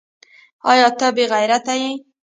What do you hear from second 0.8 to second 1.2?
ته